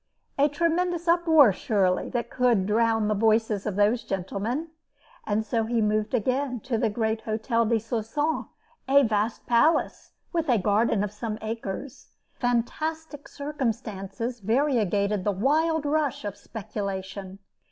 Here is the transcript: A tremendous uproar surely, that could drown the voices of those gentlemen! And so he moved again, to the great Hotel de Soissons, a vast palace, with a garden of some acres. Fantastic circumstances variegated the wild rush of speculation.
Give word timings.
A 0.39 0.49
tremendous 0.49 1.07
uproar 1.07 1.53
surely, 1.53 2.09
that 2.09 2.31
could 2.31 2.65
drown 2.65 3.07
the 3.07 3.13
voices 3.13 3.67
of 3.67 3.75
those 3.75 4.03
gentlemen! 4.03 4.69
And 5.27 5.45
so 5.45 5.65
he 5.65 5.79
moved 5.79 6.15
again, 6.15 6.59
to 6.61 6.79
the 6.79 6.89
great 6.89 7.21
Hotel 7.21 7.67
de 7.67 7.77
Soissons, 7.77 8.47
a 8.89 9.03
vast 9.03 9.45
palace, 9.45 10.13
with 10.33 10.49
a 10.49 10.57
garden 10.57 11.03
of 11.03 11.11
some 11.11 11.37
acres. 11.43 12.07
Fantastic 12.33 13.27
circumstances 13.27 14.39
variegated 14.39 15.23
the 15.23 15.31
wild 15.31 15.85
rush 15.85 16.25
of 16.25 16.35
speculation. 16.35 17.37